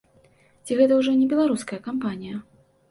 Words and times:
Ці 0.65 0.71
гэта 0.81 0.97
ўжо 1.01 1.11
не 1.21 1.29
беларуская 1.35 1.81
кампанія? 1.91 2.45